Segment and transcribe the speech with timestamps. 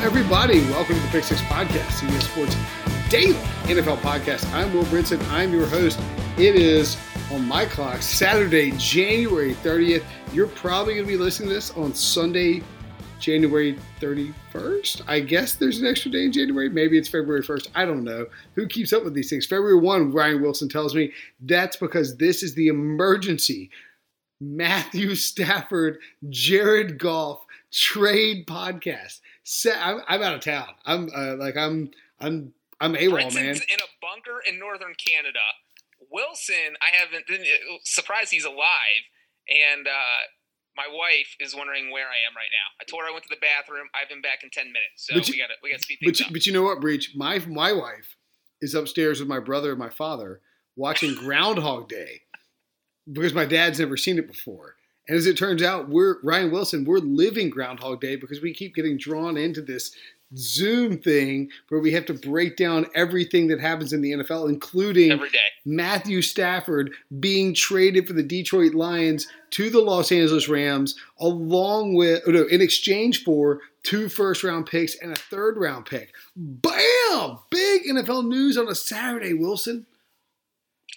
[0.00, 0.60] Everybody?
[0.70, 2.56] Welcome to the Pick Six Podcast, CBS Sports
[3.10, 3.34] Daily
[3.64, 4.50] NFL Podcast.
[4.54, 5.22] I'm Will Brinson.
[5.30, 6.00] I'm your host.
[6.38, 6.96] It is
[7.30, 10.02] on my clock, Saturday, January 30th.
[10.32, 12.62] You're probably going to be listening to this on Sunday,
[13.18, 15.02] January 31st.
[15.06, 16.70] I guess there's an extra day in January.
[16.70, 17.68] Maybe it's February 1st.
[17.74, 18.24] I don't know.
[18.54, 19.44] Who keeps up with these things?
[19.44, 23.70] February 1, Ryan Wilson tells me that's because this is the emergency
[24.40, 25.98] Matthew Stafford,
[26.30, 29.20] Jared Goff trade podcast.
[29.80, 30.68] I'm, I'm out of town.
[30.84, 33.54] I'm uh, like I'm I'm I'm AWOL, Brinson's man.
[33.56, 35.40] in a bunker in northern Canada.
[36.10, 37.44] Wilson, I haven't been
[37.84, 39.02] surprised he's alive,
[39.48, 40.20] and uh,
[40.76, 42.68] my wife is wondering where I am right now.
[42.80, 43.86] I told her I went to the bathroom.
[43.94, 45.98] I've been back in ten minutes, so you- we got to we got to speed
[46.00, 46.32] But things you, up.
[46.32, 47.12] but you know what, Breech?
[47.14, 48.16] My my wife
[48.60, 50.40] is upstairs with my brother and my father
[50.76, 52.22] watching Groundhog Day
[53.12, 54.76] because my dad's never seen it before.
[55.10, 56.84] And as it turns out, we're Ryan Wilson.
[56.84, 59.90] We're living Groundhog Day because we keep getting drawn into this
[60.36, 65.10] Zoom thing where we have to break down everything that happens in the NFL, including.
[65.66, 72.22] Matthew Stafford being traded for the Detroit Lions to the Los Angeles Rams, along with
[72.28, 76.14] oh no, in exchange for two first round picks and a third round pick.
[76.36, 77.40] Bam!
[77.50, 79.86] Big NFL news on a Saturday, Wilson.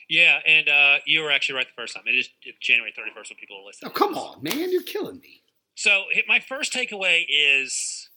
[0.10, 2.04] Yeah, and uh, you were actually right the first time.
[2.08, 2.30] It is
[2.62, 3.92] January 31st when people are listening.
[3.92, 5.42] Oh, come on, man, you're killing me.
[5.76, 8.10] So my first takeaway is,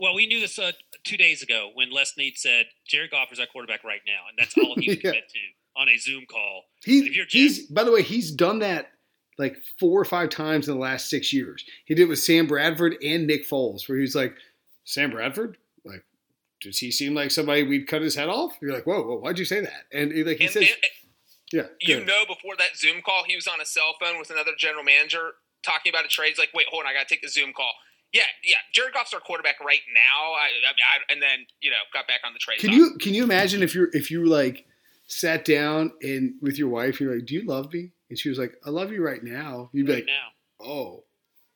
[0.00, 0.72] well, we knew this uh,
[1.04, 4.38] two days ago when Les Snead said Jared Goff is our quarterback right now, and
[4.38, 5.10] that's all he would Yeah.
[5.10, 5.38] commit to
[5.76, 6.62] on a Zoom call.
[6.84, 8.92] He, If you're he's by the way, he's done that
[9.38, 11.64] like four or five times in the last six years.
[11.84, 14.34] He did it with Sam Bradford and Nick Foles, where he's like,
[14.84, 16.04] Sam Bradford, like,
[16.60, 18.56] does he seem like somebody we'd cut his head off?
[18.62, 19.82] You're like, whoa, whoa, why'd you say that?
[19.92, 20.74] And he, like he And, says, and-
[21.54, 22.06] yeah, you good.
[22.06, 25.32] know, before that Zoom call, he was on a cell phone with another general manager
[25.62, 26.30] talking about a trade.
[26.30, 27.72] He's like, "Wait, hold on, I got to take the Zoom call."
[28.12, 28.56] Yeah, yeah.
[28.72, 30.32] Jared Goff's our quarterback right now.
[30.32, 32.58] I, I, I, and then you know, got back on the trade.
[32.58, 32.76] Can talk.
[32.76, 34.66] you can you imagine if you're if you like
[35.06, 37.90] sat down and with your wife, you're like, do you love me?
[38.10, 39.70] And she was like, I love you right now.
[39.72, 41.04] You'd be like, now, oh,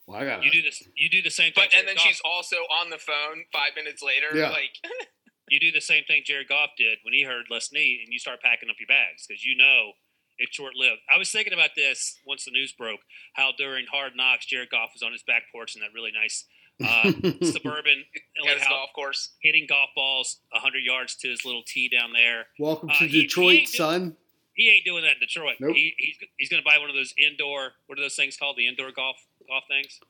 [0.06, 0.82] well, I got you do this.
[0.96, 1.64] You do the same thing.
[1.70, 4.36] But and then Goff- she's also on the phone five minutes later.
[4.36, 4.50] Yeah.
[4.50, 4.70] Like,
[5.50, 8.18] you do the same thing Jared Goff did when he heard Les Snead, and you
[8.18, 9.92] start packing up your bags because you know
[10.38, 11.00] it's short lived.
[11.12, 13.00] I was thinking about this once the news broke.
[13.34, 16.44] How during Hard Knocks, Jared Goff was on his back porch in that really nice
[16.84, 17.10] uh,
[17.44, 18.04] suburban,
[18.44, 19.30] got like golf course.
[19.42, 22.46] hitting golf balls 100 yards to his little tee down there.
[22.58, 24.16] Welcome Uh, to he- Detroit, he did- son.
[24.54, 25.54] He ain't doing that in Detroit.
[25.60, 25.76] Nope.
[25.76, 27.74] He, he's he's going to buy one of those indoor.
[27.86, 28.56] What are those things called?
[28.56, 29.14] The indoor golf
[29.48, 30.00] golf things.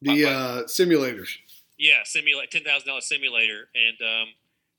[0.00, 1.28] The uh, simulators.
[1.76, 4.28] Yeah, simulate ten thousand dollars simulator, and um,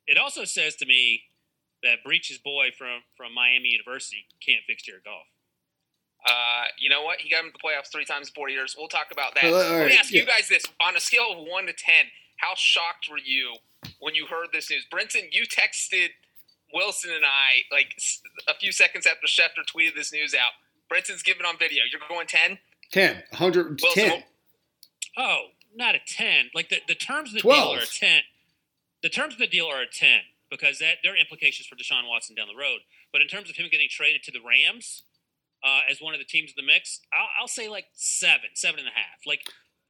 [0.09, 1.24] it also says to me
[1.84, 5.28] that Breech's boy from from Miami University can't fix Jared Goff.
[6.28, 7.20] Uh, you know what?
[7.22, 8.75] He got him to the playoffs three times in four years.
[8.78, 9.46] We'll talk about that.
[9.46, 10.22] All right, Let me right, ask yeah.
[10.22, 12.06] you guys this: on a scale of one to ten,
[12.38, 13.56] how shocked were you
[14.00, 14.86] when you heard this news?
[14.92, 16.10] Brinson, you texted
[16.74, 20.51] Wilson and I like s- a few seconds after Schefter tweeted this news out.
[20.92, 21.84] Brinson's giving on video.
[21.89, 22.60] You're going ten.
[22.92, 23.78] 10, 110.
[23.95, 24.24] Wilson,
[25.18, 25.45] Oh,
[25.75, 26.50] not a ten.
[26.56, 27.75] Like the, the terms of the Twelve.
[27.75, 28.22] deal are a ten.
[29.04, 30.19] The terms of the deal are a ten
[30.50, 32.80] because that there are implications for Deshaun Watson down the road.
[33.13, 35.04] But in terms of him getting traded to the Rams
[35.63, 38.80] uh, as one of the teams in the mix, I'll, I'll say like seven, seven
[38.80, 39.25] and a half.
[39.25, 39.42] Like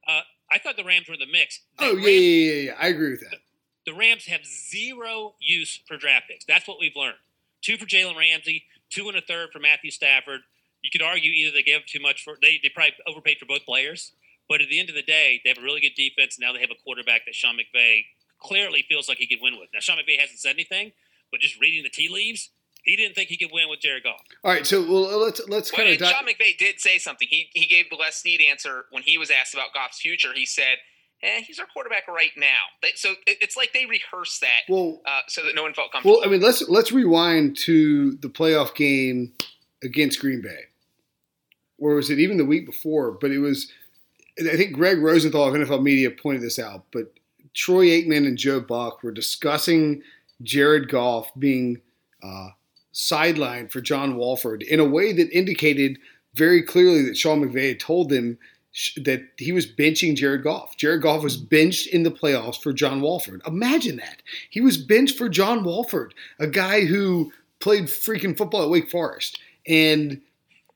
[0.06, 0.20] uh,
[0.50, 1.60] I thought the Rams were in the mix.
[1.78, 2.20] The Oh, yeah, Rams- yeah,
[2.54, 2.74] yeah, yeah.
[2.78, 3.38] I agree with that.
[3.86, 6.44] the Rams have zero use for draft picks.
[6.44, 7.16] That's what we've learned.
[7.62, 10.40] Two for Jalen Ramsey, two and a third for Matthew Stafford.
[10.82, 13.64] You could argue either they gave too much for they, they probably overpaid for both
[13.66, 14.12] players,
[14.48, 16.38] But at the end of the day, they have a really good defense.
[16.40, 18.04] Now they have a quarterback that Sean McVay
[18.40, 19.68] clearly feels like he could win with.
[19.72, 20.92] Now Sean McVay hasn't said anything,
[21.30, 22.50] but just reading the tea leaves,
[22.84, 24.20] he didn't think he could win with Jared Goff.
[24.42, 26.08] All right, so well, let's let's Well, kind and of.
[26.08, 27.28] Sean McVay did say something.
[27.30, 30.30] He he gave the Les Snead answer when he was asked about Goff's future.
[30.34, 30.78] He said,
[31.22, 35.00] "Eh, he's our quarterback right now." They, so it, it's like they rehearsed that well,
[35.06, 36.20] uh, so that no one felt comfortable.
[36.20, 39.34] well, I mean, let's let's rewind to the playoff game
[39.82, 40.64] against Green Bay,
[41.78, 43.12] or was it even the week before?
[43.12, 43.70] But it was.
[44.38, 47.12] I think Greg Rosenthal of NFL Media pointed this out, but
[47.54, 50.02] Troy Aikman and Joe Buck were discussing
[50.42, 51.80] Jared Goff being
[52.22, 52.48] uh,
[52.94, 55.98] sidelined for John Wolford in a way that indicated
[56.34, 58.38] very clearly that Sean McVay had told them
[58.72, 60.76] sh- that he was benching Jared Goff.
[60.76, 63.42] Jared Goff was benched in the playoffs for John Wolford.
[63.46, 64.22] Imagine that.
[64.50, 69.38] He was benched for John Wolford, a guy who played freaking football at Wake Forest.
[69.66, 70.20] And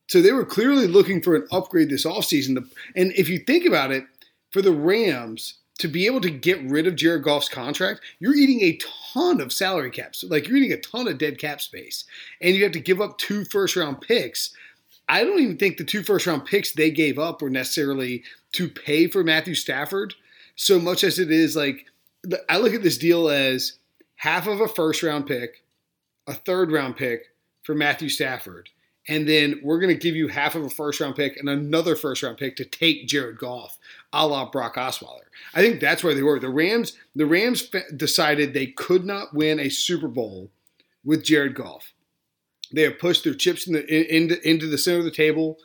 [0.08, 2.68] so they were clearly looking for an upgrade this offseason.
[2.94, 4.04] And if you think about it,
[4.50, 8.60] for the Rams to be able to get rid of Jared Goff's contract, you're eating
[8.62, 8.78] a
[9.12, 10.24] ton of salary caps.
[10.24, 12.04] Like you're eating a ton of dead cap space.
[12.40, 14.54] And you have to give up two first round picks.
[15.08, 18.22] I don't even think the two first round picks they gave up were necessarily
[18.52, 20.14] to pay for Matthew Stafford
[20.56, 21.86] so much as it is like
[22.48, 23.74] I look at this deal as
[24.16, 25.62] half of a first round pick,
[26.26, 27.26] a third round pick
[27.62, 28.70] for Matthew Stafford,
[29.08, 31.94] and then we're going to give you half of a first round pick and another
[31.94, 33.78] first round pick to take Jared Goff,
[34.12, 35.26] a la Brock Osweiler.
[35.54, 36.38] I think that's where they were.
[36.38, 40.50] The Rams, the Rams decided they could not win a Super Bowl
[41.04, 41.92] with Jared Goff.
[42.72, 45.58] They have pushed their chips in the, in, into, into the center of the table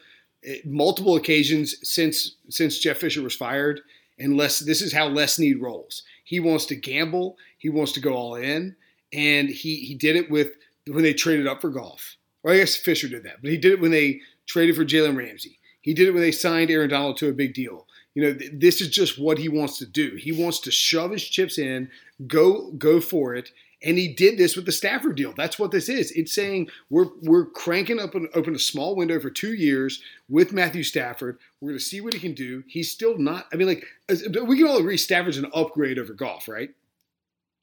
[0.43, 3.81] eh, multiple occasions since since Jeff Fisher was fired.
[4.19, 6.03] And Les, this is how Les Snead rolls.
[6.25, 7.37] He wants to gamble.
[7.57, 8.75] He wants to go all in,
[9.13, 10.55] and he he did it with
[10.87, 12.17] when they traded up for Goff.
[12.43, 15.17] Well, I guess Fisher did that, but he did it when they traded for Jalen
[15.17, 15.59] Ramsey.
[15.81, 17.87] He did it when they signed Aaron Donald to a big deal.
[18.15, 20.15] You know, th- this is just what he wants to do.
[20.15, 21.89] He wants to shove his chips in,
[22.27, 23.51] go go for it,
[23.81, 25.33] and he did this with the Stafford deal.
[25.35, 26.11] That's what this is.
[26.11, 30.51] It's saying we're we're cranking up an open a small window for two years with
[30.51, 31.37] Matthew Stafford.
[31.61, 32.63] We're going to see what he can do.
[32.67, 33.47] He's still not.
[33.53, 36.71] I mean, like we can all agree, Stafford's an upgrade over Goff, right?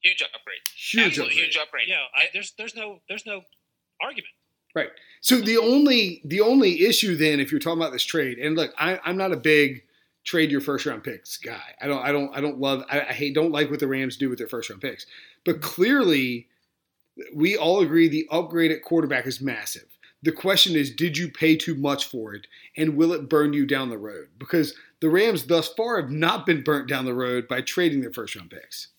[0.03, 0.59] huge upgrade.
[0.75, 1.43] Huge Absolute upgrade.
[1.45, 1.87] huge upgrade.
[1.87, 3.41] Yeah, I, there's there's no there's no
[4.01, 4.33] argument.
[4.77, 4.91] Right.
[5.21, 8.71] So the only the only issue then, if you're talking about this trade, and look,
[8.77, 9.81] I, I'm not a big
[10.23, 11.73] trade your first round picks guy.
[11.81, 14.17] I don't I don't I don't love I, I hate don't like what the Rams
[14.17, 15.07] do with their first round picks.
[15.45, 15.63] But mm-hmm.
[15.63, 16.47] clearly,
[17.33, 19.97] we all agree the upgrade at quarterback is massive.
[20.21, 22.45] The question is, did you pay too much for it,
[22.75, 24.27] and will it burn you down the road?
[24.37, 28.13] Because the Rams thus far have not been burnt down the road by trading their
[28.13, 28.89] first round picks.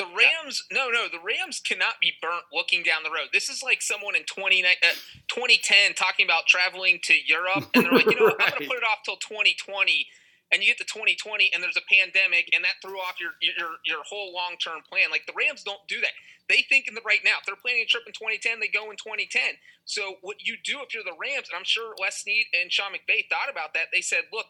[0.00, 3.28] The Rams, no, no, the Rams cannot be burnt looking down the road.
[3.34, 4.96] This is like someone in 20, uh,
[5.28, 8.66] 2010 talking about traveling to Europe, and they're like, you know, what, I'm going to
[8.66, 10.08] put it off till 2020.
[10.50, 13.76] And you get to 2020, and there's a pandemic, and that threw off your your
[13.84, 15.12] your whole long term plan.
[15.12, 16.16] Like the Rams don't do that.
[16.48, 17.36] They think in the right now.
[17.38, 19.60] If they're planning a trip in 2010, they go in 2010.
[19.84, 22.96] So what you do if you're the Rams, and I'm sure Les Snead and Sean
[22.96, 23.92] McVay thought about that.
[23.92, 24.48] They said, look,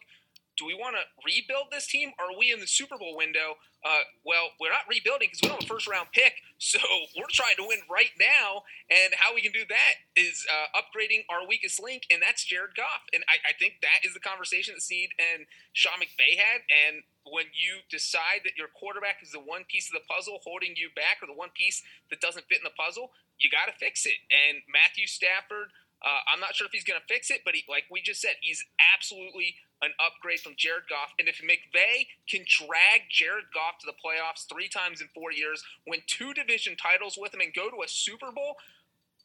[0.57, 2.11] do we want to rebuild this team?
[2.19, 3.57] Are we in the Super Bowl window?
[3.81, 6.33] Uh, well, we're not rebuilding because we don't have a first round pick.
[6.61, 6.77] So
[7.17, 8.61] we're trying to win right now.
[8.85, 12.77] And how we can do that is uh, upgrading our weakest link, and that's Jared
[12.77, 13.01] Goff.
[13.17, 16.61] And I, I think that is the conversation that Snead and Sean McVay had.
[16.69, 20.77] And when you decide that your quarterback is the one piece of the puzzle holding
[20.77, 21.81] you back or the one piece
[22.13, 23.09] that doesn't fit in the puzzle,
[23.41, 24.21] you got to fix it.
[24.29, 25.73] And Matthew Stafford,
[26.03, 28.21] uh, I'm not sure if he's going to fix it, but he, like we just
[28.21, 28.63] said, he's
[28.95, 31.13] absolutely an upgrade from Jared Goff.
[31.19, 35.63] And if McVay can drag Jared Goff to the playoffs three times in four years,
[35.87, 38.57] win two division titles with him, and go to a Super Bowl,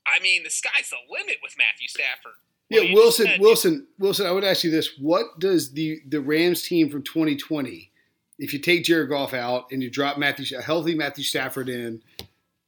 [0.06, 2.36] I mean, the sky's the limit with Matthew Stafford.
[2.68, 4.26] Yeah, Well, Wilson, said- Wilson, Wilson.
[4.26, 7.90] I would ask you this: What does the the Rams team from 2020,
[8.38, 12.02] if you take Jared Goff out and you drop Matthew, a healthy Matthew Stafford in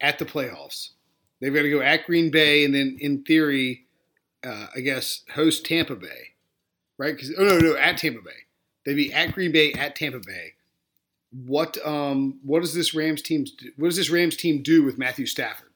[0.00, 0.90] at the playoffs,
[1.40, 3.86] they've got to go at Green Bay and then, in theory,
[4.44, 6.34] uh, I guess host Tampa Bay,
[6.98, 7.14] right?
[7.14, 8.30] Because oh no, no, at Tampa Bay,
[8.84, 10.54] they'd be at Green Bay at Tampa Bay.
[11.30, 14.98] What um what does this Rams team do, what does this Rams team do with
[14.98, 15.68] Matthew Stafford?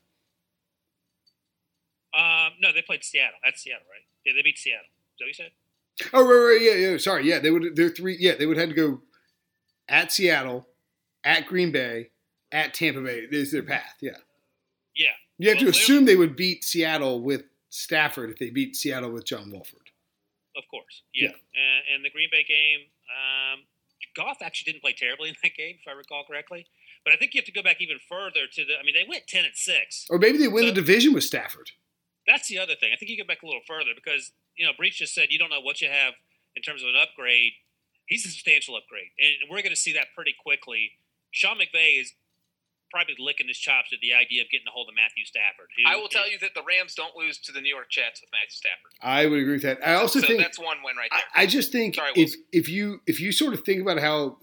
[2.15, 3.39] Um, no, they played Seattle.
[3.43, 4.05] That's Seattle, right?
[4.25, 4.85] Yeah, they beat Seattle.
[4.85, 5.51] Is that what you said?
[6.13, 6.99] Oh right, right, yeah, yeah.
[6.99, 7.39] Sorry, yeah.
[7.39, 7.77] They would.
[7.77, 8.17] They're three.
[8.19, 9.01] Yeah, they would have to go
[9.89, 10.67] at Seattle,
[11.25, 12.11] at Green Bay,
[12.51, 13.27] at Tampa Bay.
[13.31, 13.97] Is their path?
[14.01, 14.13] Yeah.
[14.95, 15.11] Yeah.
[15.39, 19.25] You have to assume they would beat Seattle with Stafford if they beat Seattle with
[19.25, 19.91] John Wolford.
[20.57, 21.29] Of course, yeah.
[21.29, 23.61] And, and the Green Bay game, um,
[24.15, 26.67] Goff actually didn't play terribly in that game, if I recall correctly.
[27.05, 28.79] But I think you have to go back even further to the.
[28.79, 30.07] I mean, they went ten and six.
[30.11, 31.71] Or maybe they win So- the division with Stafford.
[32.27, 32.91] That's the other thing.
[32.93, 35.39] I think you go back a little further because you know Breech just said you
[35.39, 36.15] don't know what you have
[36.55, 37.55] in terms of an upgrade
[38.07, 40.93] he's a substantial upgrade, and we're going to see that pretty quickly.
[41.31, 42.13] Sean McVay is
[42.93, 45.69] probably licking his chops at the idea of getting a hold of Matthew Stafford.
[45.77, 47.91] who I will tell is- you that the Rams don't lose to the New York
[47.91, 48.93] Jets with Matthew Stafford.
[49.01, 49.81] I would agree with that.
[49.87, 51.43] I also so think that's one win right I, there.
[51.43, 54.39] I just think Sorry, if if you if you sort of think about how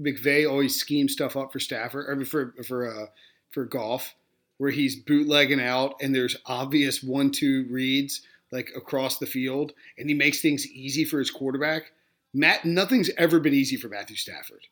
[0.00, 3.06] McVay always schemes stuff up for Stafford, I mean for for uh,
[3.50, 4.14] for Goff,
[4.58, 8.20] where he's bootlegging out and there's obvious one two reads
[8.52, 11.90] like across the field, and he makes things easy for his quarterback.
[12.32, 14.66] Matt, nothing's ever been easy for Matthew Stafford.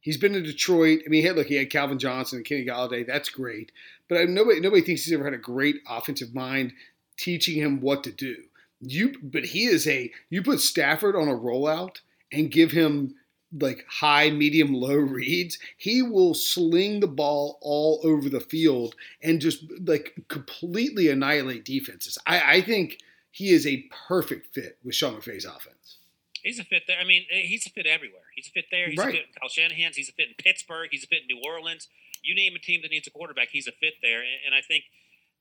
[0.00, 1.00] He's been in Detroit.
[1.04, 3.06] I mean, he had look, he had Calvin Johnson and Kenny Golladay.
[3.06, 3.72] That's great,
[4.08, 6.72] but I, nobody nobody thinks he's ever had a great offensive mind
[7.16, 8.36] teaching him what to do.
[8.80, 10.10] You, but he is a.
[10.30, 11.96] You put Stafford on a rollout
[12.30, 13.14] and give him
[13.52, 15.58] like high, medium, low reads.
[15.76, 22.18] He will sling the ball all over the field and just like completely annihilate defenses.
[22.26, 22.98] I, I think
[23.30, 25.97] he is a perfect fit with Sean McVay's offense.
[26.42, 26.98] He's a fit there.
[27.00, 28.26] I mean, eh, he's a fit everywhere.
[28.34, 28.88] He's a fit there.
[28.88, 29.08] He's Right.
[29.14, 29.96] a fit in Kyle Shanahan's.
[29.96, 30.88] He's a fit in Pittsburgh.
[30.90, 31.88] He's a fit in New Orleans.
[32.22, 34.20] You name a team that needs a quarterback, he's a fit there.
[34.20, 34.84] And, and I think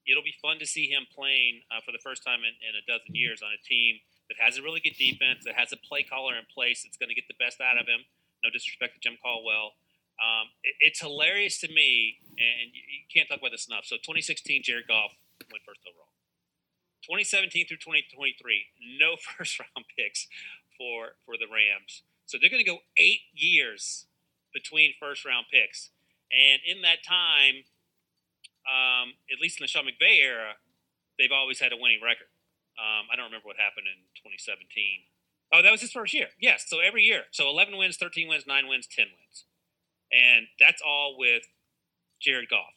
[0.07, 2.83] it'll be fun to see him playing uh, for the first time in, in a
[2.85, 3.99] dozen years on a team
[4.29, 7.09] that has a really good defense, that has a play caller in place that's going
[7.09, 8.05] to get the best out of him.
[8.43, 9.73] No disrespect to Jim Caldwell.
[10.21, 13.85] Um, it, it's hilarious to me, and you, you can't talk about this enough.
[13.85, 15.11] So 2016, Jared Goff
[15.51, 16.13] went first overall.
[17.05, 20.27] 2017 through 2023, no first round picks
[20.77, 22.03] for for the Rams.
[22.25, 24.05] So they're going to go eight years
[24.53, 25.89] between first round picks,
[26.31, 27.63] and in that time,
[28.67, 30.55] um, at least in the Sean McVay era,
[31.19, 32.27] they've always had a winning record.
[32.77, 34.67] Um, I don't remember what happened in 2017.
[35.53, 36.27] Oh, that was his first year.
[36.39, 37.23] Yes, so every year.
[37.31, 39.45] So 11 wins, 13 wins, 9 wins, 10 wins.
[40.11, 41.43] And that's all with
[42.21, 42.75] Jared Goff.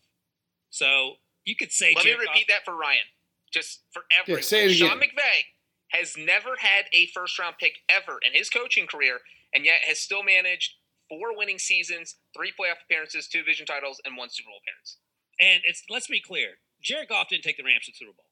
[0.71, 1.15] So
[1.45, 3.05] you could say Let me Jared repeat that for Ryan,
[3.53, 4.43] just for everyone.
[4.43, 4.99] say it Sean.
[5.01, 5.51] McVay
[5.91, 9.19] has never had a first round pick ever in his coaching career,
[9.55, 10.75] and yet has still managed
[11.09, 14.99] four winning seasons, three playoff appearances, two division titles, and one Super Bowl appearance.
[15.41, 18.27] And it's let's be clear, Jared Goff didn't take the Rams to the Super Bowl.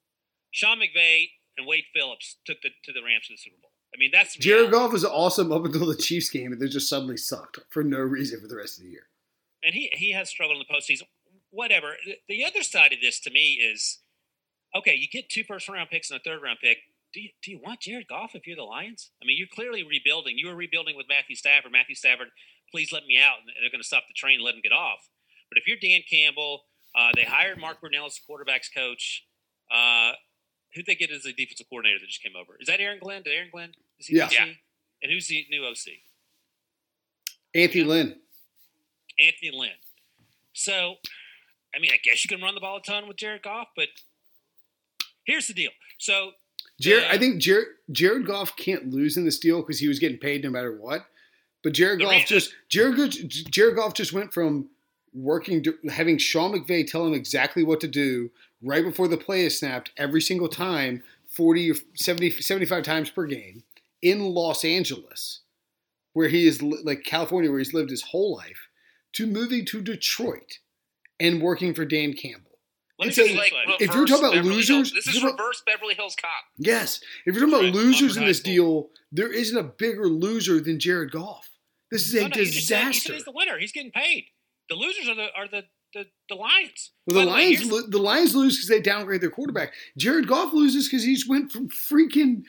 [0.51, 3.71] Sean McVay and Wade Phillips took the to the Rams to the Super Bowl.
[3.93, 4.77] I mean, that's Jared reality.
[4.77, 7.97] Goff was awesome up until the Chiefs game, and they just suddenly sucked for no
[7.99, 9.07] reason for the rest of the year.
[9.63, 11.03] and he he has struggled in the postseason.
[11.51, 11.95] Whatever.
[12.05, 13.97] The- The other side of this to me is,
[14.75, 16.77] okay, you get two first round picks and a third round pick.
[17.13, 19.09] Do you, do you want Jared Goff if you're the Lions?
[19.21, 20.37] I mean, you're clearly rebuilding.
[20.37, 21.71] You were rebuilding with Matthew Stafford.
[21.71, 22.27] Matthew Stafford,
[22.71, 24.71] please let me out, and they're going to stop the train and let him get
[24.71, 25.09] off.
[25.49, 29.25] But if you're Dan Campbell, uh, they hired Mark Brunell as quarterbacks coach.
[29.71, 30.11] Uh,
[30.75, 32.53] who'd they get as a defensive coordinator that just came over?
[32.59, 33.23] Is that Aaron Glenn?
[33.23, 33.71] Did Aaron Glenn?
[33.99, 34.25] Is he Yeah.
[34.25, 34.31] OC?
[34.33, 34.45] Yeah.
[35.01, 35.93] And who's the new OC?
[37.55, 38.15] Anthony Lynn.
[39.19, 39.71] Anthony Lynn.
[40.53, 40.95] So,
[41.75, 43.87] I mean, I guess you can run the ball a ton with Jared Goff, but
[45.23, 45.71] here's the deal.
[45.97, 46.31] So,
[46.79, 47.05] Jared.
[47.09, 50.43] I think Jared Jared Goff can't lose in this deal because he was getting paid
[50.43, 51.05] no matter what.
[51.63, 54.69] But Jared Goff just Jared Jared Goff just went from
[55.13, 58.29] working to having Sean McVay tell him exactly what to do
[58.61, 63.25] right before the play is snapped every single time 40 or 70 75 times per
[63.25, 63.63] game
[64.01, 65.41] in Los Angeles
[66.13, 68.67] where he is like California where he's lived his whole life
[69.13, 70.59] to moving to Detroit
[71.19, 72.48] and working for Dan Campbell.
[72.99, 73.75] Let me It's put a- it Like way.
[73.79, 76.29] if you're talking about Beverly losers, Hills- this is reverse Beverly Hills Cop.
[76.57, 76.99] Yes.
[77.25, 77.73] If you're talking about Right.
[77.73, 81.49] losers in this deal, there isn't a bigger loser than Jared Goff.
[81.91, 83.13] This is a No, no, you just said- you said disaster.
[83.13, 83.57] he's the winner.
[83.57, 84.27] He's getting paid.
[84.69, 86.91] The losers are the are the the, the Lions.
[87.07, 89.73] Well, By the the way, Lions, lo- the Lions lose because they downgrade their quarterback.
[89.97, 92.43] Jared Goff loses because he's went from freaking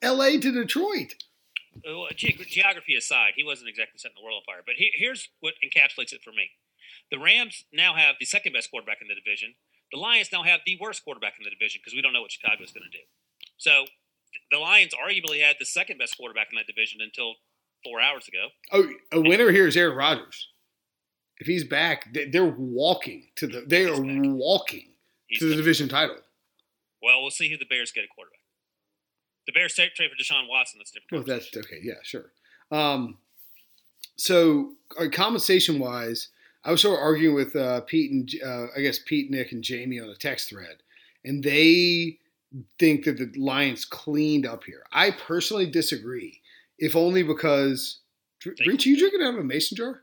[0.00, 0.38] L.A.
[0.40, 1.14] to Detroit.
[1.84, 4.62] well, ge- geography aside, he wasn't exactly setting the world on fire.
[4.64, 6.50] But he, here's what encapsulates it for me:
[7.10, 9.54] the Rams now have the second best quarterback in the division.
[9.92, 12.30] The Lions now have the worst quarterback in the division because we don't know what
[12.30, 13.02] Chicago's going to do.
[13.58, 13.84] So
[14.52, 17.34] the Lions arguably had the second best quarterback in that division until
[17.84, 18.48] four hours ago.
[18.72, 20.48] Oh, a winner here is Aaron Rodgers.
[21.38, 23.62] If he's back, they- they're walking to the.
[23.62, 24.20] They He's are back.
[24.26, 24.92] walking
[25.26, 26.20] He's to the the- division title.
[27.02, 28.40] well, we'll see who the Bears get at quarterback.
[29.46, 30.78] The Bears trade trade for Deshaun Watson.
[30.78, 31.26] That's different.
[31.26, 31.80] Well, that's okay.
[31.82, 32.30] Yeah, sure.
[32.70, 33.18] Um,
[34.16, 36.28] so, uh, compensation wise,
[36.64, 39.62] I was sort of arguing with uh, Pete and uh, I guess Pete, Nick, and
[39.64, 40.76] Jamie on a text thread,
[41.24, 42.18] and they
[42.78, 44.82] think that the Lions cleaned up here.
[44.92, 46.40] I personally disagree,
[46.78, 48.00] if only because.
[48.44, 50.02] They- Reach, you drinking out of a mason jar?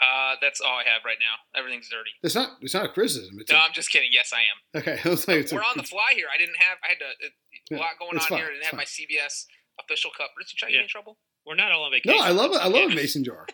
[0.00, 1.58] Uh, that's all I have right now.
[1.58, 2.10] Everything's dirty.
[2.22, 2.50] That's not.
[2.60, 3.36] It's not a criticism.
[3.40, 4.10] It's No, a, I'm just kidding.
[4.12, 4.80] Yes, I am.
[4.80, 5.00] okay.
[5.04, 6.26] I was like, it's We're on the fly here.
[6.32, 6.78] I didn't have.
[6.84, 8.46] I had to, a Yeah, lot going on fine, here.
[8.46, 9.46] I didn't it's have my CBS
[9.84, 10.30] official cup.
[10.38, 10.82] Rich, you trying to Yeah.
[10.82, 11.18] get in trouble?
[11.44, 12.16] We're not all on vacation.
[12.16, 12.58] No, I love it.
[12.60, 13.46] I love a mason jar.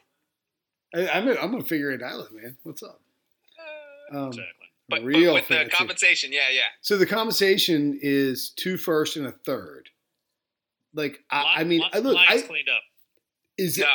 [0.94, 1.28] I, I'm.
[1.28, 2.56] I'm gonna figure it out, man.
[2.62, 3.00] What's up?
[4.12, 4.50] Um, Exactly.
[4.88, 6.60] But, but real with the compensation, yeah, yeah.
[6.82, 9.88] So the compensation is two first and a third.
[10.92, 12.82] Like I, I mean, I look, I, cleaned up.
[13.56, 13.86] Is it?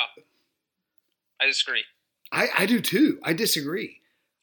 [1.39, 1.83] I disagree.
[2.31, 3.19] I, I do too.
[3.23, 4.01] I disagree.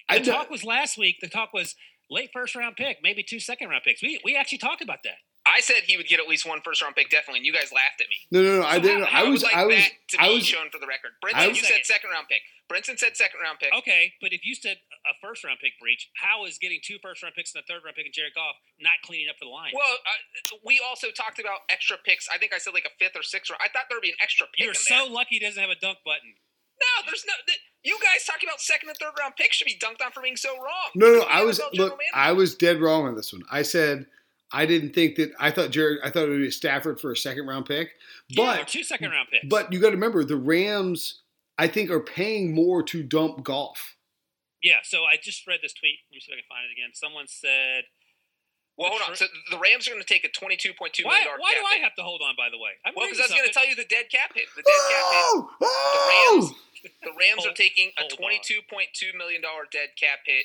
[0.08, 1.16] I The don't- talk was last week.
[1.20, 1.74] The talk was
[2.10, 4.00] late first round pick, maybe two second round picks.
[4.00, 5.18] We we actually talked about that.
[5.56, 7.72] I said he would get at least one first round pick, definitely, and you guys
[7.72, 8.16] laughed at me.
[8.30, 8.66] no, no, no.
[8.66, 9.04] I didn't.
[9.08, 9.40] I I was.
[9.40, 9.76] would like I was.
[9.76, 10.44] that to I be was.
[10.46, 11.12] shown for the record.
[11.24, 12.42] Brinson, I you was- said second round pick.
[12.68, 13.70] Brinson said second round pick.
[13.72, 17.22] Okay, but if you said a first round pick Breech, how is getting two first
[17.22, 19.54] round picks and a third round pick and Jared Goff not cleaning up for the
[19.54, 19.70] line?
[19.72, 22.28] Well, uh, we also talked about extra picks.
[22.28, 23.62] I think I said like a fifth or sixth round.
[23.64, 24.60] I thought there'd be an extra pick.
[24.66, 25.14] You're in so there.
[25.14, 26.34] lucky he doesn't have a dunk button.
[26.82, 27.06] no.
[27.06, 27.34] There's no.
[27.46, 30.20] th- You guys talking about second and third round picks should be dunked on for
[30.20, 30.90] being so wrong.
[30.98, 31.12] No, no.
[31.22, 31.62] You're I was.
[31.72, 32.18] Look, manager.
[32.18, 33.42] I was dead wrong on this one.
[33.50, 34.06] I said
[34.52, 35.32] I didn't think that.
[35.40, 35.98] I thought Jared.
[36.04, 37.90] I thought it would be Stafford for a second round pick,
[38.28, 39.46] yeah, but two second round picks.
[39.48, 41.22] but you got to remember the Rams.
[41.58, 43.96] I think are paying more to dump Goff.
[44.62, 45.98] yeah, so I just read this tweet.
[46.10, 46.90] Let me see if I can find it again.
[46.92, 47.84] Someone said,
[48.76, 49.10] Well, hold on.
[49.12, 51.16] the So the Rams are going to take a twenty-two point two "Why?
[51.24, 53.08] million dollar Why cap do I have to hold on?" By the way, I'm Well,
[53.08, 54.46] because I was going to tell you the dead cap hit.
[54.54, 55.24] The dead cap hit.
[55.32, 56.54] Oh, oh!
[57.02, 60.44] The Rams are taking a twenty-two point two million dollar dead cap hit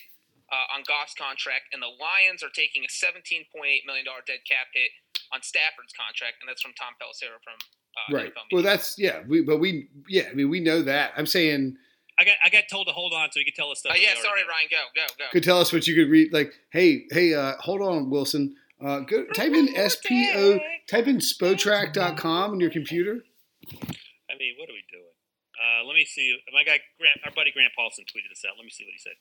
[0.52, 4.22] uh, on Goff's contract, and the Lions are taking a seventeen point eight million dollar
[4.28, 4.92] dead cap hit
[5.32, 7.58] on Stafford's contract, and that's from Tom Pelissero from
[7.98, 8.32] uh, Right.
[8.32, 9.24] NFL Well, that's yeah.
[9.28, 10.28] We but we yeah.
[10.30, 11.14] I mean, we know that.
[11.16, 11.78] I'm saying
[12.20, 13.94] I got I got told to hold on so he could tell us stuff.
[13.94, 14.42] Uh, yeah, sorry.
[14.48, 14.68] Ryan.
[14.70, 15.26] Go, go, go.
[15.32, 16.34] could tell us what you could read.
[16.34, 18.56] Like, hey, hey, uh, hold on, Wilson.
[18.84, 23.24] Uh, go type in spo type in spotrac.com on your computer.
[23.72, 25.14] I mean, what are we doing?
[25.62, 26.36] Uh, let me see.
[26.54, 28.58] My guy, Grant, our buddy Grant Paulsen tweeted this out.
[28.58, 29.14] Let me see what he said.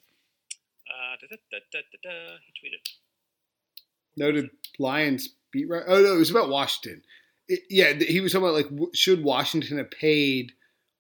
[0.91, 1.59] Uh, da, da,
[2.03, 2.11] da.
[2.47, 2.81] He tweeted.
[4.17, 5.83] Noted Lions beat right.
[5.87, 7.03] Oh no, it was about Washington.
[7.49, 10.53] It- yeah, he was talking about like should Washington have paid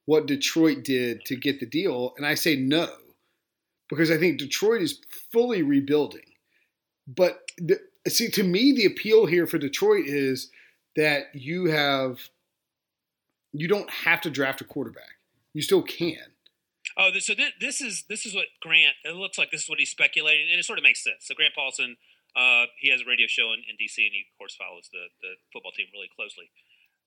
[0.07, 2.89] what Detroit did to get the deal, and I say no
[3.89, 5.01] because I think Detroit is
[5.33, 6.23] fully rebuilding.
[7.07, 7.79] But the,
[8.09, 10.51] see, to me, the appeal here for Detroit is
[10.97, 12.19] that you have
[13.53, 15.19] you don't have to draft a quarterback.
[15.53, 16.19] You still can.
[16.97, 18.95] Oh, this, so this, this is this is what Grant.
[19.05, 21.27] It looks like this is what he's speculating, and it sort of makes sense.
[21.27, 21.97] So Grant Paulsen,
[22.37, 25.07] uh, he has a radio show in, in DC, and he of course follows the
[25.23, 26.51] the football team really closely.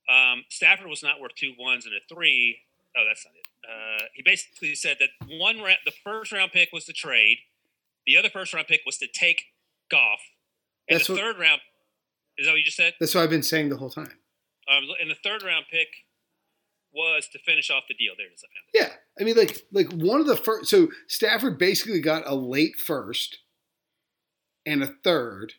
[0.09, 2.59] Um, Stafford was not worth two ones and a three.
[2.95, 3.47] Oh, that's not it.
[3.63, 7.37] Uh, he basically said that one the first round pick was the trade,
[8.05, 9.45] the other first round pick was to take
[9.89, 10.19] Goff,
[10.89, 11.61] and That's the what- third round.
[12.37, 12.93] Is that what you just said?
[12.99, 14.11] That's what I've been saying the whole time.
[14.67, 15.87] Um, and the third round pick
[16.93, 18.13] was to finish off the deal.
[18.17, 18.43] There it is.
[18.73, 20.69] Yeah, I mean, like like one of the first.
[20.69, 23.39] So Stafford basically got a late first
[24.65, 25.53] and a third,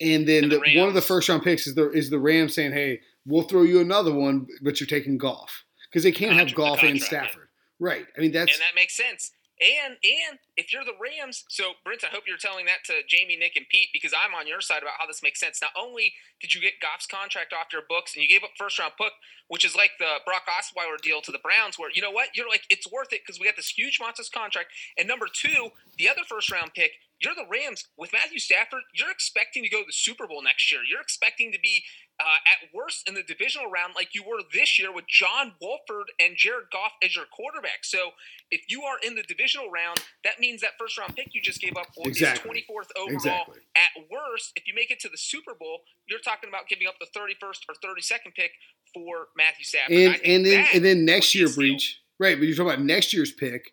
[0.00, 2.18] and then And the the, one of the first round picks is the is the
[2.18, 6.34] Rams saying, "Hey, we'll throw you another one, but you're taking Goff because they can't
[6.34, 7.06] have the Goff and contract, yeah.
[7.06, 7.48] Stafford."
[7.80, 8.06] Right.
[8.16, 9.30] I mean, that's and that makes sense.
[9.58, 13.36] And and if you're the Rams, so Brent, I hope you're telling that to Jamie,
[13.36, 15.60] Nick, and Pete because I'm on your side about how this makes sense.
[15.60, 18.78] Not only did you get Goff's contract off your books and you gave up first
[18.78, 19.12] round pick,
[19.48, 22.48] which is like the Brock Osweiler deal to the Browns, where you know what you're
[22.48, 24.70] like it's worth it because we got this huge monstrous contract.
[24.96, 28.82] And number two, the other first round pick, you're the Rams with Matthew Stafford.
[28.94, 30.82] You're expecting to go to the Super Bowl next year.
[30.88, 31.82] You're expecting to be
[32.20, 36.10] uh, at worst in the divisional round like you were this year with John Wolford
[36.18, 37.84] and Jared Goff as your quarterback.
[37.84, 38.10] So
[38.50, 41.60] if you are in the divisional round, that means that first round pick you just
[41.60, 42.58] gave up will Exactly.
[42.58, 43.14] is 24th overall.
[43.14, 43.60] Exactly.
[43.76, 46.94] At worst, if you make it to the Super Bowl, you're talking about giving up
[46.98, 48.52] the 31st or 32nd pick
[48.92, 49.96] for Matthew Stafford.
[49.96, 53.32] And and then and then next year Breech right but you're talking about next year's
[53.32, 53.72] pick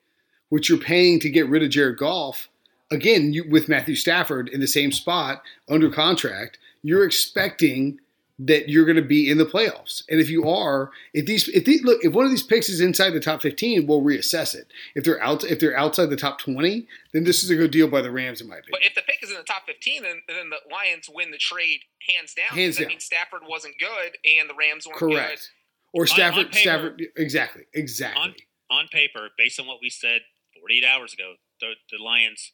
[0.49, 2.49] which you're paying to get rid of jared goff
[2.91, 7.99] again you, with matthew stafford in the same spot under contract you're expecting
[8.38, 11.63] that you're going to be in the playoffs and if you are if these if
[11.63, 14.67] these look if one of these picks is inside the top 15 we'll reassess it
[14.93, 17.88] if they're out if they're outside the top 20 then this is a good deal
[17.88, 20.04] by the rams in my opinion But if the pick is in the top 15,
[20.04, 22.58] then, then the Lions win the trade hands down.
[22.58, 22.89] Hands that down.
[22.89, 25.13] means Stafford wasn't good and the Rams weren't good.
[25.15, 25.52] correct
[25.93, 28.36] or stafford on paper- stafford exactly exactly
[28.69, 30.21] on paper, based on what we said
[30.60, 32.52] 48 hours ago, the, the Lions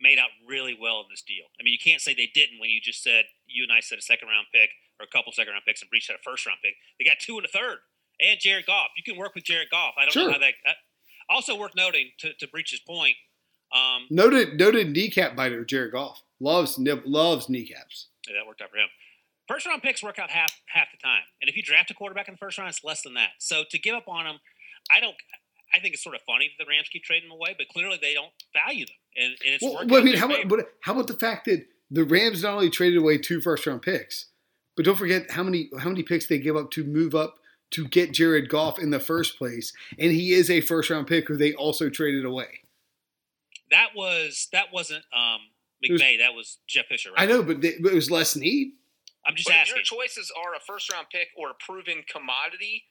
[0.00, 1.44] made out really well in this deal.
[1.60, 3.98] I mean, you can't say they didn't when you just said you and I said
[3.98, 6.46] a second round pick or a couple second round picks and Breech had a first
[6.46, 6.74] round pick.
[6.98, 7.78] They got two and a third,
[8.20, 8.88] and Jared Goff.
[8.96, 9.94] You can work with Jared Goff.
[9.98, 10.26] I don't Sure.
[10.26, 10.54] know how that.
[10.66, 10.72] Uh,
[11.28, 13.16] also worth noting to, to Breech's point.
[13.72, 18.08] Um, Noted noted kneecap biter Jared Goff loves nib, loves kneecaps.
[18.28, 18.88] yeah, that worked out for him.
[19.46, 22.26] First round picks work out half half the time, and if you draft a quarterback
[22.28, 23.30] in the first round, it's less than that.
[23.38, 24.38] So to give up on them,
[24.92, 25.14] I don't.
[25.72, 27.96] I think it's sort of funny that the Rams keep trading them away, but clearly
[28.02, 29.88] they don't value them, and, and it's Well, working.
[29.90, 32.98] well, I mean, how about how about the fact that the Rams not only traded
[32.98, 34.26] away two first round picks,
[34.76, 37.36] but don't forget how many how many picks they give up to move up
[37.72, 41.28] to get Jared Goff in the first place, and he is a first round pick
[41.28, 42.60] who they also traded away.
[43.70, 45.40] that was that wasn't um,
[45.82, 47.10] It was- that was Jeff Fisher.
[47.12, 47.22] Right?
[47.22, 48.72] I know, but, they, but it was Les Snead.
[49.24, 49.76] I'm just But if asking.
[49.76, 52.84] your choices are a first round pick or a proven commodity,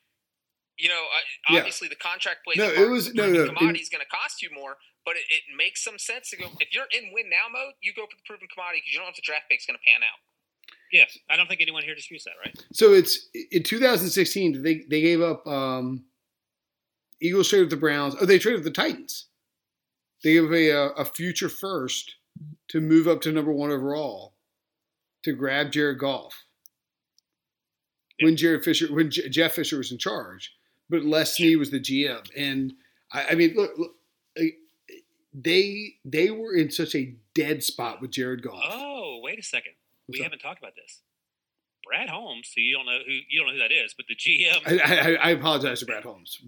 [0.80, 1.60] you know, uh, Yeah.
[1.60, 2.58] obviously the contract plays.
[2.58, 5.24] No, it was- no, no, it- Commodity is going to cost you more, but it,
[5.30, 6.46] it makes some sense to go.
[6.60, 9.06] If you're in win now mode, you go for the proven commodity because you don't
[9.08, 10.20] know if the draft pick's going to pan out.
[10.92, 12.56] Yes, I don't think anyone here disputes that, right?
[12.74, 14.64] So it's in 2016.
[14.64, 15.46] They they gave up.
[15.46, 16.06] Um,
[17.22, 18.16] Eagles traded with the Browns.
[18.20, 19.28] Oh, they traded with the Titans.
[20.24, 22.16] They gave a a future first
[22.70, 24.36] to move up to number one overall
[25.24, 26.46] to grab Jared Goff
[28.22, 30.54] when Jared Fisher when J- Jeff Fisher was in charge,
[30.90, 32.28] but Les Snead was the GM.
[32.36, 32.74] And
[33.12, 33.92] I, I mean, look, look,
[35.34, 38.62] they they were in such a dead spot with Jared Goff.
[38.72, 39.74] Oh, wait a second.
[40.08, 40.32] What's we up?
[40.32, 41.02] haven't talked about this.
[41.86, 44.16] Brad Holmes, who you don't know who you don't know who that is, but the
[44.16, 46.40] GM I, I, I apologize to Brad Holmes.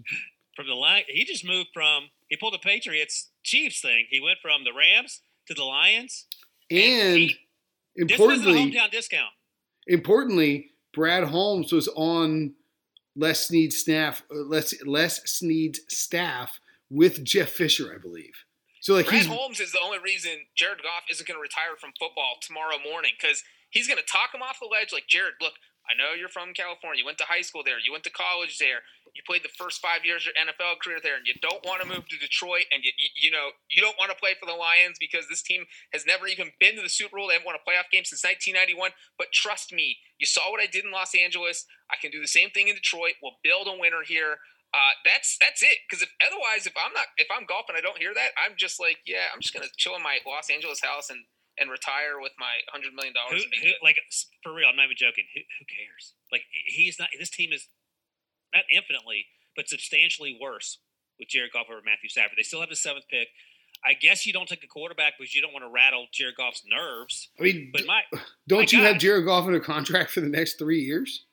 [0.56, 4.06] from the line, he just moved from he pulled the Patriots Chiefs thing.
[4.10, 6.26] He went from the Rams to the Lions.
[6.70, 7.36] And he-
[7.96, 9.32] this was a hometown discount.
[9.86, 12.54] importantly, Brad Holmes was on
[13.16, 14.22] Les Snead's staff.
[14.30, 16.58] uh, Les Les Snead's staff
[16.90, 18.34] with Jeff Fisher, I believe.
[18.80, 21.76] So like Brad he's Holmes is the only reason Jared Goff isn't going to retire
[21.80, 24.92] from football tomorrow morning because he's going to talk him off the ledge.
[24.92, 25.54] Like Jared, look,
[25.88, 27.02] I know you're from California.
[27.02, 27.78] You went to high school there.
[27.82, 28.86] You went to college there.
[29.14, 31.82] You played the first five years of your NFL career there, and you don't want
[31.82, 34.46] to move to Detroit, and you, you, you know you don't want to play for
[34.46, 37.28] the Lions because this team has never even been to the Super Bowl.
[37.28, 38.96] They haven't won a playoff game since 1991.
[39.18, 41.66] But trust me, you saw what I did in Los Angeles.
[41.90, 43.20] I can do the same thing in Detroit.
[43.20, 44.40] We'll build a winner here.
[44.72, 45.84] Uh, that's that's it.
[45.84, 48.32] Because if otherwise, if I'm not, if I'm golfing, I don't hear that.
[48.40, 51.20] I'm just like, yeah, I'm just gonna chill in my Los Angeles house and
[51.58, 53.44] and retire with my hundred million dollars.
[53.82, 53.96] like
[54.42, 55.24] for real, I'm not even joking.
[55.34, 56.14] Who, who cares?
[56.30, 57.08] Like he's not.
[57.18, 57.68] This team is
[58.54, 60.78] not infinitely, but substantially worse
[61.18, 62.38] with Jared Goff over Matthew Stafford.
[62.38, 63.28] They still have the seventh pick.
[63.84, 66.62] I guess you don't take a quarterback because you don't want to rattle Jared Goff's
[66.68, 67.28] nerves.
[67.38, 68.02] I mean, But my
[68.48, 71.24] don't my you have Jared Goff in a contract for the next three years?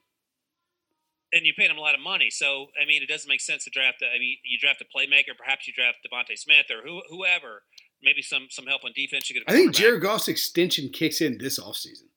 [1.31, 3.63] and you paid him a lot of money, so I mean, it doesn't make sense
[3.65, 4.01] to draft.
[4.01, 7.63] A, I mean, you draft a playmaker, perhaps you draft DeVonta Smith or who, whoever.
[8.01, 9.29] Maybe some some help on defense.
[9.29, 9.43] You get.
[9.47, 9.73] I think.
[9.73, 12.09] Jared Goff's extension kicks in this offseason.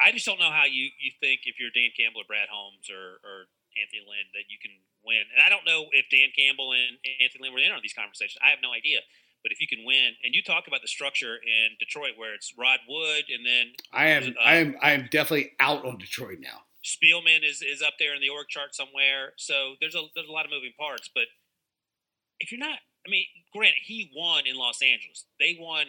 [0.00, 2.92] I just don't know how you, you think if you're Dan Campbell or Brad Holmes
[2.92, 3.48] or, or
[3.80, 5.24] Anthony Lynn that you can win.
[5.32, 8.36] And I don't know if Dan Campbell and Anthony Lynn were in on these conversations.
[8.44, 9.00] I have no idea.
[9.40, 12.52] But if you can win, and you talk about the structure in Detroit where it's
[12.58, 16.38] Rod Wood and then I am Uh, I am I am definitely out on Detroit
[16.40, 16.66] now.
[16.82, 19.32] Spielman is, is up there in the org chart somewhere.
[19.38, 21.08] So there's a there's a lot of moving parts.
[21.08, 21.30] But
[22.40, 25.26] if you're not, I mean, granted, he won in Los Angeles.
[25.38, 25.86] They won,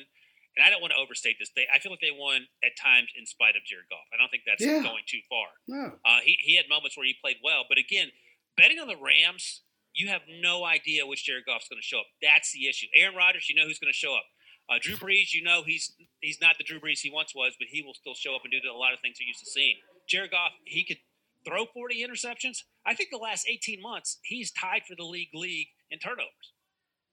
[0.55, 1.49] and I don't want to overstate this.
[1.55, 4.05] They I feel like they won at times in spite of Jared Goff.
[4.13, 4.83] I don't think that's Yeah.
[4.83, 5.47] going too far.
[5.67, 5.97] No.
[6.05, 8.11] Uh, he he had moments where he played well, but again,
[8.55, 9.61] betting on the Rams,
[9.93, 12.07] you have no idea which Jared Goff's going to show up.
[12.21, 12.87] That's the issue.
[12.93, 14.25] Aaron Rodgers, you know who's going to show up.
[14.69, 17.67] Uh, Drew Brees, you know he's he's not the Drew Brees he once was, but
[17.71, 19.75] he will still show up and do a lot of things you're used to seeing.
[20.07, 20.97] Jared Goff, he could
[21.45, 22.63] throw 40 interceptions.
[22.85, 26.51] I think the last 18 months, he's tied for the league league in turnovers.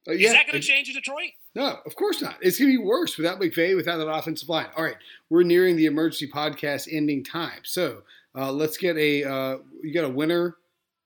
[0.06, 1.30] Uh, Is that going to change in Detroit?
[1.54, 2.36] No, of course not.
[2.42, 4.66] It's going to be worse without McVay, without that offensive line.
[4.76, 4.96] All right,
[5.30, 8.02] we're nearing the emergency podcast ending time, so
[8.34, 10.56] uh, let's get a uh, you got a winner,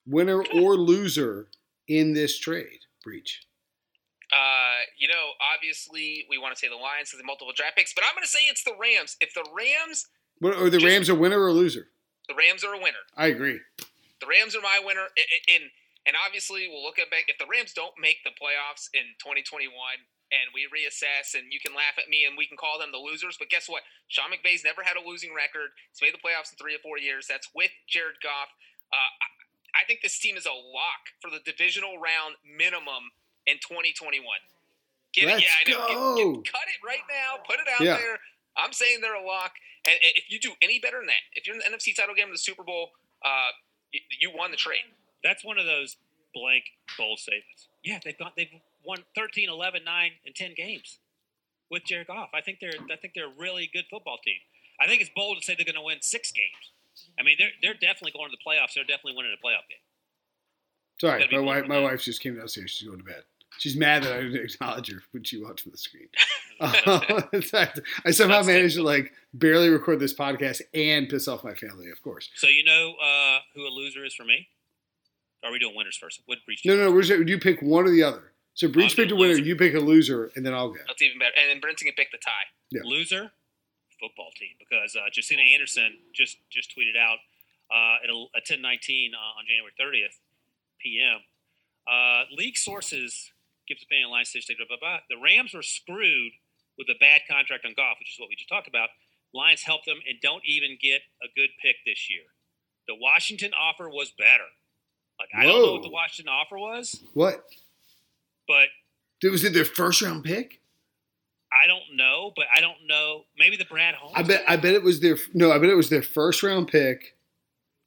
[0.07, 1.49] winner or loser
[1.87, 3.43] in this trade Breech.
[4.33, 5.15] Uh, you know,
[5.55, 8.29] obviously we want to say the Lions because multiple draft picks, but I'm going to
[8.29, 9.17] say it's the Rams.
[9.21, 10.07] If the Rams,
[10.41, 11.89] What are the Just- Rams a winner or a loser?
[12.29, 13.01] the Rams are a winner.
[13.17, 13.59] I agree.
[14.21, 15.71] The Rams are my winner, I- I- and
[16.09, 19.69] and obviously we'll look at back if the Rams don't make the playoffs in 2021,
[20.33, 23.01] and we reassess, and you can laugh at me, and we can call them the
[23.01, 23.37] losers.
[23.37, 23.85] But guess what?
[24.09, 25.77] Sean McVay's never had a losing record.
[25.93, 27.29] He's made the playoffs in three or four years.
[27.29, 28.49] That's with Jared Goff.
[28.89, 29.13] Uh,
[29.77, 33.13] I, think this team is a lock for the divisional round minimum
[33.45, 34.25] in 2021.
[35.13, 35.45] Get Let's it?
[35.45, 35.85] Yeah, I know.
[35.85, 36.33] Get- go.
[36.41, 37.45] get- cut it right now.
[37.45, 38.01] Put it out Yeah.
[38.01, 38.17] there.
[38.57, 39.53] I'm saying they're a lock.
[39.85, 42.29] And if you do any better than that, if you're in the NFC title game
[42.29, 42.93] of the Super Bowl,
[43.25, 43.53] uh,
[43.93, 44.85] you, you won the trade.
[45.23, 45.97] That's one of those
[46.35, 46.65] blank
[46.97, 47.69] bold statements.
[47.83, 48.53] Yeah, they've got they've
[48.85, 50.99] won 13, 11, 9, and 10 games
[51.71, 52.31] with Jared Goff.
[52.35, 54.39] I think they're I think they're a really good football team.
[54.81, 56.73] I think it's bold to say they're going to win six games.
[57.19, 58.75] I mean, they're they're definitely going to the playoffs.
[58.75, 59.83] They're definitely winning a playoff game.
[61.01, 61.67] Sorry, my wife.
[61.67, 61.83] My that.
[61.83, 62.71] wife just came downstairs.
[62.71, 63.23] She's going to bed.
[63.59, 66.09] She's mad that I didn't acknowledge her when she watched from the screen.
[67.33, 71.55] in fact, I somehow managed to like barely record this podcast and piss off my
[71.55, 71.91] family.
[71.91, 72.29] Of course.
[72.35, 74.49] So you know uh, who a loser is for me?
[75.45, 76.21] Are we doing winners first?
[76.27, 76.63] What Breech?
[76.65, 78.33] No, no, we're just, you pick one or the other.
[78.55, 79.35] So Breech picked a winner.
[79.35, 79.45] loser.
[79.45, 80.81] You pick a loser, and then I'll go.
[80.87, 81.31] That's even better.
[81.39, 82.51] And then Brinson can pick the tie.
[82.71, 82.83] Yeah.
[82.85, 83.31] loser
[84.01, 87.19] football team because uh, Josina Anderson just just tweeted out
[87.71, 90.19] uh, at, a, at 10:19 uh, on January 30th
[90.81, 91.21] p.m.
[91.87, 93.31] Uh, league sources
[93.67, 94.99] gives opinion line stage blah, blah, blah.
[95.11, 96.33] The Rams were screwed
[96.79, 98.89] with a bad contract on Goff, which is what we just talked about.
[99.35, 102.33] Lions helped them and don't even get a good pick this year.
[102.87, 104.49] The Washington offer was better.
[105.19, 107.45] Like I don't know what the Washington offer was, What?
[108.47, 108.69] but
[109.21, 110.61] Did- Was it their first round pick?
[111.51, 112.33] I don't know.
[112.37, 113.25] But I don't know.
[113.39, 114.15] Maybe the Brad Holmes.
[114.17, 114.45] I bet.
[114.47, 115.17] I bet it was their.
[115.35, 117.17] No, I bet it was their first round pick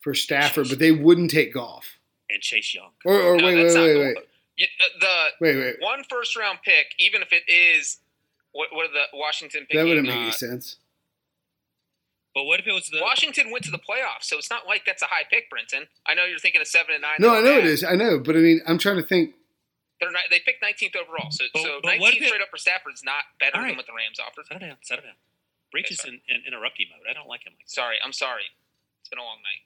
[0.02, 1.86] for Stafford, but they wouldn't take Goff.
[2.30, 2.90] and Chase Young.
[3.06, 4.18] Or, or No, wait, wait, wait, wait,
[5.00, 5.08] the
[5.40, 5.76] wait, wait.
[5.80, 7.98] one first round pick, even if it is
[8.52, 9.78] what what are the Washington picking?
[9.78, 10.78] That wouldn't make uh, any sense.
[12.34, 14.84] But what if it was the Washington went to the playoffs, so it's not like
[14.86, 15.88] that's a high pick, Brinson.
[16.08, 17.16] I know you're thinking of seven and nine.
[17.20, 17.68] No, I know it bad.
[17.70, 17.84] is.
[17.84, 19.36] I know, but I mean, I'm trying to think.
[20.00, 22.42] They're not, they picked 19th overall, so But- so but what 19th if it- straight
[22.42, 24.46] up for Stafford is not better All than what the Rams offered.
[24.48, 24.78] Settle down.
[24.82, 25.16] Settle down.
[25.72, 27.06] Breech is in, in interrupty mode.
[27.10, 27.68] I don't like him like.
[27.68, 28.44] Sorry, I'm sorry.
[29.02, 29.62] It's been a long night.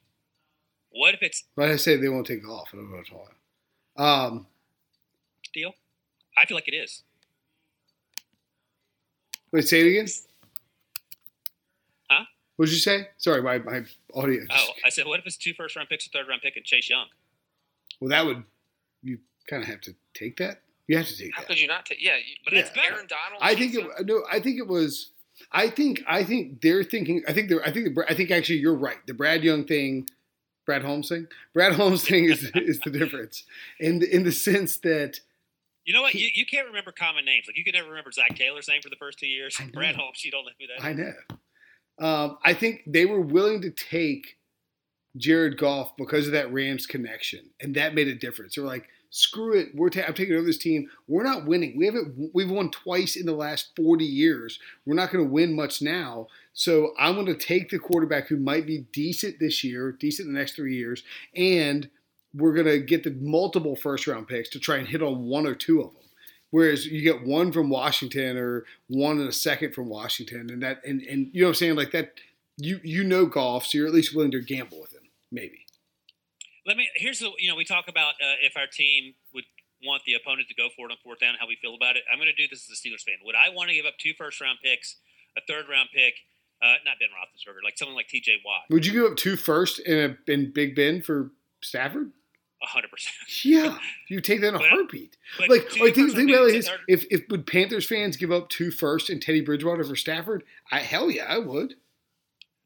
[0.90, 2.68] What if it's But I say they won't take Goff.
[2.72, 4.36] I don't know what I'm talking.
[4.36, 4.46] Um,
[5.54, 5.74] deal?
[6.36, 7.02] I feel like it is.
[9.52, 10.06] wait, say it again.
[12.56, 12.62] Huh?
[12.62, 13.08] What did you say?
[13.18, 14.42] Sorry, my my audio.
[14.50, 16.64] Oh, I said, what if it's two first round picks, a third round pick, and
[16.64, 17.06] Chase Young?
[18.00, 18.44] Well, that would
[19.02, 20.60] you kind of have to take that.
[20.88, 21.48] You have to take How that.
[21.48, 21.98] could you not take?
[22.02, 22.94] Yeah, you, But but it's better.
[22.94, 23.40] Aaron Donald.
[23.42, 24.22] I think it no.
[24.30, 25.10] I think it was.
[25.52, 27.22] I think I think they're thinking.
[27.28, 27.62] I think they're.
[27.62, 28.98] I think the, I think actually you're right.
[29.06, 30.08] The Brad Young thing,
[30.64, 31.26] Brad Holmes thing.
[31.52, 33.44] Brad Holmes thing is is the difference
[33.80, 35.20] in the, in the sense that
[35.84, 36.14] You know what?
[36.14, 37.46] You, you can't remember common names.
[37.48, 39.60] Like you can never remember Zac Taylor's name for the first two years.
[39.74, 40.84] Brad Holmes, you don't know who that is.
[40.84, 41.12] I know.
[41.98, 44.36] Um, I think they were willing to take
[45.16, 48.54] Jared Goff because of that Rams connection, and that made a difference.
[48.54, 50.90] They're like, "Screw it, we're ta- I'm taking over this team.
[51.08, 51.76] We're not winning.
[51.76, 52.30] We haven't.
[52.34, 54.58] We've won twice in the last 40 years.
[54.84, 56.26] We're not going to win much now.
[56.52, 60.38] So I'm going to take the quarterback who might be decent this year, decent the
[60.38, 61.02] next three years,
[61.34, 61.88] and
[62.34, 65.46] we're going to get the multiple first round picks to try and hit on one
[65.46, 66.05] or two of them."
[66.56, 70.80] Whereas you get one from Washington or one and a second from Washington, and that
[70.86, 72.14] and, and you know what I'm saying like that.
[72.56, 75.66] You you know Goff, so you're at least willing to gamble with him, maybe.
[76.66, 76.88] Let me.
[76.94, 77.30] Here's the.
[77.38, 79.44] You know, we talk about uh, if our team would
[79.84, 82.04] want the opponent to go for it on fourth down, how we feel about it.
[82.10, 83.16] I'm going to do this as a Steelers fan.
[83.22, 84.96] Would I want to give up two first round picks,
[85.36, 86.14] a third round pick?
[86.62, 88.38] Uh, not Ben Roethlisberger, like someone like T.J.
[88.46, 92.12] Watt, Would you give up two first and a in Big Ben for Stafford?
[92.62, 93.14] Hundred percent.
[93.44, 95.16] Yeah, you take that in a But- heartbeat.
[95.38, 98.70] But Like, like think, think about this: if if would Panthers fans give up two
[98.70, 100.42] first and Teddy Bridgewater for Stafford?
[100.72, 101.74] I hell yeah, I would.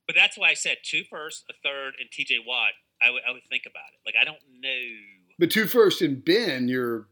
[0.07, 2.39] But that's why I said two first, a third, and T.J.
[2.47, 2.73] Watt.
[3.03, 4.01] I would I would think about it.
[4.07, 4.81] Like I don't know
[5.39, 7.07] But two first and Ben, you're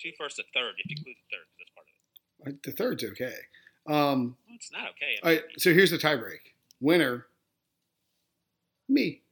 [0.00, 1.46] two first, a third if you include the third.
[1.58, 1.86] That's part
[2.48, 2.62] of it.
[2.62, 3.34] the third's okay.
[3.88, 5.18] Um, Well, it's not okay.
[5.22, 7.26] I mean, right, so here's the tiebreak: winner,
[8.88, 9.22] me,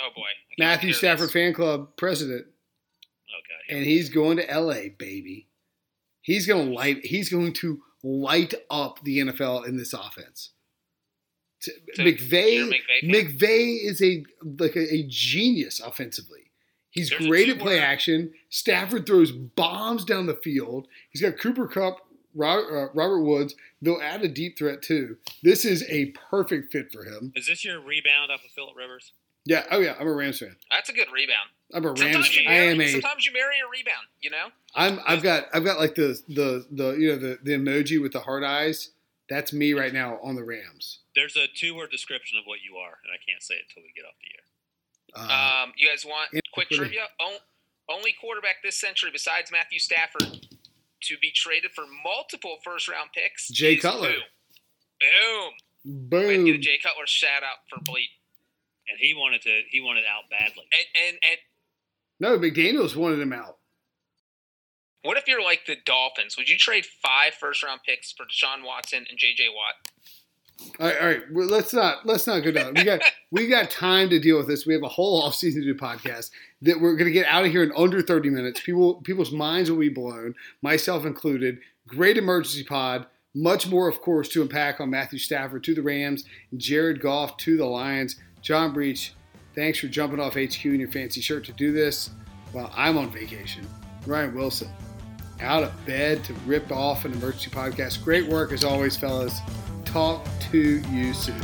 [0.00, 2.46] Oh boy, Matthew Stafford fan club president.
[2.46, 3.76] okay.
[3.76, 5.48] and he's going to LA, baby.
[6.22, 7.04] He's going to light.
[7.04, 10.50] He's going to light up the NFL in this offense.
[11.60, 13.02] So, McVay, McVay?
[13.02, 14.24] McVay is a
[14.60, 16.50] like a, a genius offensively.
[16.90, 18.32] He's There's great at play action.
[18.48, 20.86] Stafford throws bombs down the field.
[21.10, 21.98] He's got Cooper Kupp,
[22.34, 23.54] Robert, uh, Robert Woods.
[23.82, 25.16] They'll add a deep threat too.
[25.42, 27.32] This is a perfect fit for him.
[27.34, 29.12] Is this your rebound off of Philip Rivers?
[29.48, 29.64] Yeah.
[29.70, 29.94] Oh yeah.
[29.98, 30.54] I'm a Rams fan.
[30.70, 31.48] That's a good rebound.
[31.72, 32.00] I'm a Rams.
[32.00, 32.88] Sometimes you I marry, am a.
[32.92, 34.06] sometimes you marry a rebound.
[34.20, 34.46] You know.
[34.74, 38.12] I'm I've got I've got like the the the you know the the emoji with
[38.12, 38.90] the heart eyes.
[39.30, 41.00] That's me right now on the Rams.
[41.14, 43.92] There's a two-word description of what you are, and I can't say it until we
[43.96, 44.44] get off the air.
[45.28, 47.04] Uh, Um, you guys want yeah, quick trivia?
[47.20, 47.36] O-
[47.90, 50.22] only quarterback this century besides Matthew Stafford
[51.02, 53.48] to be traded for multiple first round picks.
[53.48, 54.12] Jay is Cutler.
[54.12, 55.50] who?
[55.84, 56.28] Boom.
[56.28, 56.62] Way get a boom.
[56.62, 58.08] Jay Cutler shout out for Bleep.
[58.88, 59.60] And he wanted to.
[59.70, 60.64] He wanted out badly.
[60.72, 61.38] And, and and
[62.20, 63.58] No, McDaniel's wanted him out.
[65.02, 66.36] what if you're like the Dolphins?
[66.36, 69.74] Would you trade five first round picks for Deshaun Watson and JJ Watt?
[70.80, 71.22] All right, all right.
[71.32, 72.74] Well, let's not let's not go down.
[72.74, 74.66] We got we got time to deal with this.
[74.66, 76.30] We have a whole off season to do podcast
[76.62, 78.60] that we're gonna get out of here in under thirty minutes.
[78.64, 81.58] People people's minds will be blown, myself included.
[81.86, 83.06] Great emergency pod.
[83.34, 86.24] Much more, of course, to unpack on Matthew Stafford to the Rams,
[86.56, 88.16] Jared Goff to the Lions.
[88.48, 89.12] John Breech,
[89.54, 92.08] thanks for jumping off HQ in your fancy shirt to do this
[92.52, 93.68] while I'm on vacation.
[94.06, 94.70] Ryan Wilson,
[95.42, 98.02] out of bed to rip off an emergency podcast.
[98.02, 99.38] Great work as always, fellas.
[99.84, 101.38] Talk to you soon.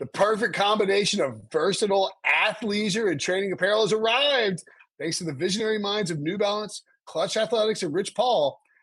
[0.00, 4.64] The perfect combination of versatile athleisure and training apparel has arrived.
[4.98, 8.60] Thanks to the visionary minds of New Balance, Clutch Athletics, and Rich Paul,